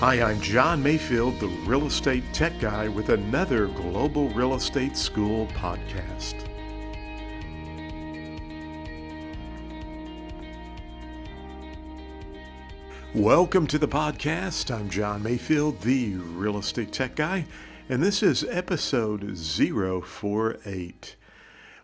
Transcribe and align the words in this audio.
Hi, 0.00 0.20
I'm 0.20 0.42
John 0.42 0.82
Mayfield, 0.82 1.40
the 1.40 1.48
real 1.64 1.86
estate 1.86 2.22
tech 2.34 2.60
guy, 2.60 2.86
with 2.86 3.08
another 3.08 3.68
Global 3.68 4.28
Real 4.28 4.54
Estate 4.54 4.94
School 4.94 5.46
podcast. 5.54 6.34
Welcome 13.14 13.66
to 13.68 13.78
the 13.78 13.88
podcast. 13.88 14.70
I'm 14.70 14.90
John 14.90 15.22
Mayfield, 15.22 15.80
the 15.80 16.16
real 16.16 16.58
estate 16.58 16.92
tech 16.92 17.16
guy, 17.16 17.46
and 17.88 18.02
this 18.02 18.22
is 18.22 18.44
episode 18.50 19.38
048. 19.38 21.16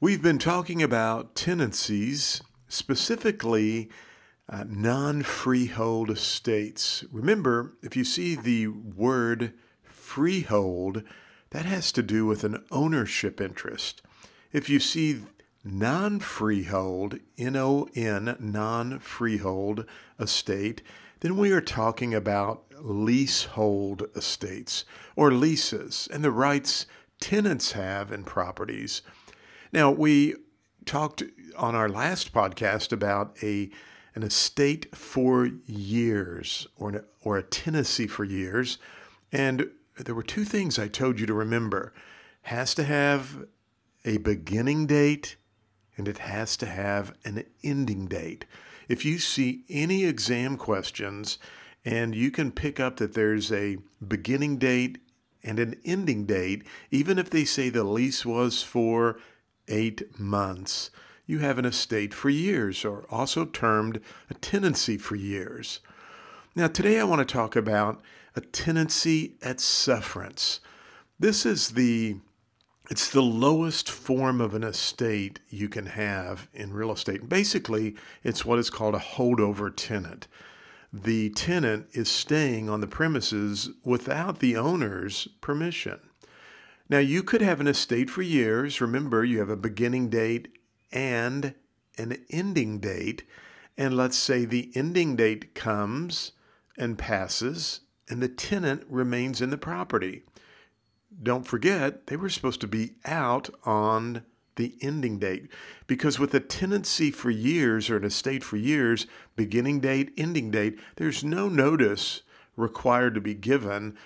We've 0.00 0.22
been 0.22 0.38
talking 0.38 0.82
about 0.82 1.34
tenancies, 1.34 2.42
specifically 2.68 3.90
uh, 4.48 4.64
non 4.66 5.22
freehold 5.22 6.10
estates. 6.10 7.04
Remember, 7.12 7.74
if 7.82 7.96
you 7.96 8.04
see 8.04 8.34
the 8.34 8.68
word 8.68 9.52
freehold, 9.82 11.02
that 11.50 11.64
has 11.64 11.92
to 11.92 12.02
do 12.02 12.26
with 12.26 12.44
an 12.44 12.64
ownership 12.70 13.40
interest. 13.40 14.02
If 14.52 14.68
you 14.68 14.80
see 14.80 15.22
non 15.64 16.20
freehold, 16.20 17.18
N 17.36 17.56
O 17.56 17.88
N, 17.94 18.36
non 18.38 18.98
freehold 18.98 19.84
estate, 20.18 20.82
then 21.20 21.36
we 21.36 21.52
are 21.52 21.60
talking 21.60 22.14
about 22.14 22.64
leasehold 22.80 24.04
estates 24.14 24.84
or 25.16 25.32
leases 25.32 26.08
and 26.12 26.22
the 26.22 26.30
rights 26.30 26.86
tenants 27.20 27.72
have 27.72 28.12
in 28.12 28.24
properties. 28.24 29.02
Now, 29.72 29.90
we 29.90 30.36
talked 30.86 31.22
on 31.56 31.74
our 31.74 31.88
last 31.88 32.32
podcast 32.32 32.92
about 32.92 33.36
a 33.42 33.70
an 34.14 34.22
estate 34.22 34.94
for 34.94 35.46
years 35.66 36.66
or, 36.76 36.90
an, 36.90 37.04
or 37.22 37.36
a 37.36 37.42
tenancy 37.42 38.06
for 38.06 38.24
years. 38.24 38.78
And 39.32 39.70
there 39.98 40.14
were 40.14 40.22
two 40.22 40.44
things 40.44 40.78
I 40.78 40.88
told 40.88 41.20
you 41.20 41.26
to 41.26 41.34
remember. 41.34 41.92
Has 42.42 42.74
to 42.74 42.84
have 42.84 43.46
a 44.04 44.18
beginning 44.18 44.86
date 44.86 45.36
and 45.96 46.08
it 46.08 46.18
has 46.18 46.56
to 46.56 46.66
have 46.66 47.14
an 47.24 47.44
ending 47.62 48.06
date. 48.06 48.44
If 48.88 49.04
you 49.04 49.18
see 49.18 49.64
any 49.68 50.04
exam 50.04 50.56
questions 50.56 51.38
and 51.84 52.14
you 52.14 52.30
can 52.30 52.52
pick 52.52 52.80
up 52.80 52.96
that 52.96 53.14
there's 53.14 53.52
a 53.52 53.78
beginning 54.06 54.58
date 54.58 54.98
and 55.42 55.58
an 55.58 55.78
ending 55.84 56.24
date, 56.24 56.64
even 56.90 57.18
if 57.18 57.28
they 57.28 57.44
say 57.44 57.68
the 57.68 57.84
lease 57.84 58.24
was 58.24 58.62
for 58.62 59.18
eight 59.66 60.18
months, 60.18 60.90
you 61.28 61.40
have 61.40 61.58
an 61.58 61.66
estate 61.66 62.14
for 62.14 62.30
years, 62.30 62.84
or 62.86 63.04
also 63.10 63.44
termed 63.44 64.00
a 64.30 64.34
tenancy 64.34 64.96
for 64.96 65.14
years. 65.14 65.80
Now, 66.56 66.68
today 66.68 66.98
I 66.98 67.04
want 67.04 67.20
to 67.20 67.32
talk 67.32 67.54
about 67.54 68.00
a 68.34 68.40
tenancy 68.40 69.34
at 69.42 69.60
sufferance. 69.60 70.60
This 71.20 71.46
is 71.46 71.70
the 71.70 72.16
it's 72.90 73.10
the 73.10 73.20
lowest 73.20 73.90
form 73.90 74.40
of 74.40 74.54
an 74.54 74.64
estate 74.64 75.40
you 75.50 75.68
can 75.68 75.84
have 75.86 76.48
in 76.54 76.72
real 76.72 76.90
estate. 76.90 77.28
Basically, 77.28 77.94
it's 78.24 78.46
what 78.46 78.58
is 78.58 78.70
called 78.70 78.94
a 78.94 78.98
holdover 78.98 79.70
tenant. 79.74 80.26
The 80.90 81.28
tenant 81.30 81.88
is 81.92 82.08
staying 82.08 82.70
on 82.70 82.80
the 82.80 82.86
premises 82.86 83.68
without 83.84 84.38
the 84.38 84.56
owner's 84.56 85.28
permission. 85.42 86.00
Now, 86.88 87.00
you 87.00 87.22
could 87.22 87.42
have 87.42 87.60
an 87.60 87.66
estate 87.66 88.08
for 88.08 88.22
years. 88.22 88.80
Remember, 88.80 89.22
you 89.22 89.40
have 89.40 89.50
a 89.50 89.56
beginning 89.56 90.08
date 90.08 90.48
and 90.92 91.54
an 91.96 92.24
ending 92.30 92.78
date. 92.80 93.24
And 93.76 93.96
let's 93.96 94.16
say 94.16 94.44
the 94.44 94.70
ending 94.74 95.16
date 95.16 95.54
comes 95.54 96.32
and 96.76 96.98
passes, 96.98 97.80
and 98.08 98.22
the 98.22 98.28
tenant 98.28 98.84
remains 98.88 99.40
in 99.40 99.50
the 99.50 99.58
property. 99.58 100.22
Don't 101.22 101.46
forget, 101.46 102.06
they 102.06 102.16
were 102.16 102.28
supposed 102.28 102.60
to 102.60 102.68
be 102.68 102.94
out 103.04 103.50
on 103.64 104.22
the 104.56 104.74
ending 104.80 105.18
date 105.18 105.48
because 105.86 106.18
with 106.18 106.34
a 106.34 106.40
tenancy 106.40 107.10
for 107.10 107.30
years 107.30 107.88
or 107.88 107.96
an 107.96 108.04
estate 108.04 108.44
for 108.44 108.56
years, 108.56 109.06
beginning 109.36 109.80
date, 109.80 110.12
ending 110.16 110.50
date, 110.50 110.78
there's 110.96 111.24
no 111.24 111.48
notice 111.48 112.22
required 112.56 113.14
to 113.14 113.20
be 113.20 113.34
given 113.34 113.96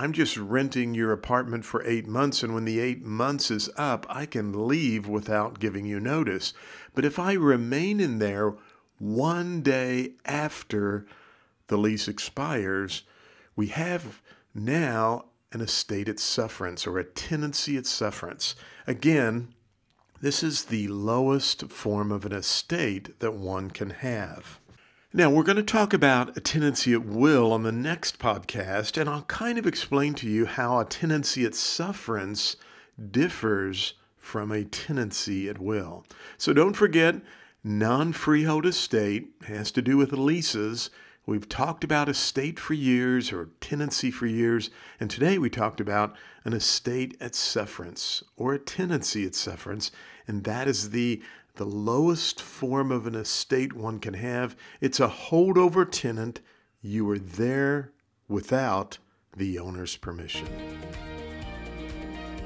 I'm 0.00 0.14
just 0.14 0.38
renting 0.38 0.94
your 0.94 1.12
apartment 1.12 1.66
for 1.66 1.84
eight 1.84 2.06
months, 2.06 2.42
and 2.42 2.54
when 2.54 2.64
the 2.64 2.80
eight 2.80 3.04
months 3.04 3.50
is 3.50 3.68
up, 3.76 4.06
I 4.08 4.24
can 4.24 4.66
leave 4.66 5.06
without 5.06 5.60
giving 5.60 5.84
you 5.84 6.00
notice. 6.00 6.54
But 6.94 7.04
if 7.04 7.18
I 7.18 7.34
remain 7.34 8.00
in 8.00 8.18
there 8.18 8.54
one 8.98 9.60
day 9.60 10.12
after 10.24 11.04
the 11.66 11.76
lease 11.76 12.08
expires, 12.08 13.02
we 13.54 13.66
have 13.66 14.22
now 14.54 15.26
an 15.52 15.60
estate 15.60 16.08
at 16.08 16.18
sufferance 16.18 16.86
or 16.86 16.98
a 16.98 17.04
tenancy 17.04 17.76
at 17.76 17.84
sufferance. 17.84 18.54
Again, 18.86 19.52
this 20.22 20.42
is 20.42 20.64
the 20.64 20.88
lowest 20.88 21.70
form 21.70 22.10
of 22.10 22.24
an 22.24 22.32
estate 22.32 23.20
that 23.20 23.34
one 23.34 23.70
can 23.70 23.90
have. 23.90 24.60
Now, 25.12 25.28
we're 25.28 25.42
going 25.42 25.56
to 25.56 25.64
talk 25.64 25.92
about 25.92 26.36
a 26.36 26.40
tenancy 26.40 26.92
at 26.92 27.04
will 27.04 27.52
on 27.52 27.64
the 27.64 27.72
next 27.72 28.20
podcast, 28.20 28.96
and 28.96 29.10
I'll 29.10 29.22
kind 29.22 29.58
of 29.58 29.66
explain 29.66 30.14
to 30.14 30.28
you 30.28 30.46
how 30.46 30.78
a 30.78 30.84
tenancy 30.84 31.44
at 31.44 31.56
sufferance 31.56 32.54
differs 33.10 33.94
from 34.16 34.52
a 34.52 34.62
tenancy 34.62 35.48
at 35.48 35.58
will. 35.58 36.04
So 36.38 36.52
don't 36.52 36.74
forget, 36.74 37.16
non 37.64 38.12
freehold 38.12 38.64
estate 38.64 39.30
has 39.48 39.72
to 39.72 39.82
do 39.82 39.96
with 39.96 40.12
leases. 40.12 40.90
We've 41.26 41.48
talked 41.48 41.84
about 41.84 42.08
estate 42.08 42.58
for 42.58 42.74
years 42.74 43.30
or 43.32 43.50
tenancy 43.60 44.10
for 44.10 44.26
years, 44.26 44.70
and 44.98 45.10
today 45.10 45.38
we 45.38 45.50
talked 45.50 45.80
about 45.80 46.16
an 46.44 46.54
estate 46.54 47.16
at 47.20 47.34
sufferance 47.34 48.24
or 48.36 48.54
a 48.54 48.58
tenancy 48.58 49.26
at 49.26 49.34
sufferance, 49.34 49.90
and 50.26 50.44
that 50.44 50.66
is 50.66 50.90
the 50.90 51.22
the 51.56 51.66
lowest 51.66 52.40
form 52.40 52.90
of 52.90 53.06
an 53.06 53.14
estate 53.14 53.74
one 53.74 53.98
can 53.98 54.14
have. 54.14 54.56
It's 54.80 54.98
a 54.98 55.08
holdover 55.08 55.86
tenant. 55.90 56.40
You 56.80 57.08
are 57.10 57.18
there 57.18 57.92
without 58.28 58.98
the 59.36 59.58
owner's 59.58 59.96
permission. 59.96 60.48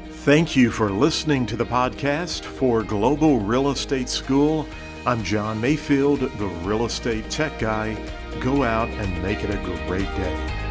Thank 0.09 0.57
you 0.57 0.71
for 0.71 0.91
listening 0.91 1.47
to 1.47 1.57
the 1.57 1.67
podcast 1.67 2.45
for 2.45 2.83
Global 2.83 3.39
Real 3.39 3.71
Estate 3.71 4.09
School. 4.09 4.67
I'm 5.07 5.23
John 5.23 5.61
Mayfield, 5.61 6.21
the 6.21 6.47
real 6.47 6.87
estate 6.87 7.29
tech 7.29 7.59
guy. 7.59 7.95
Go 8.41 8.63
out 8.63 8.89
and 8.89 9.23
make 9.23 9.45
it 9.45 9.51
a 9.51 9.87
great 9.87 10.07
day. 10.17 10.64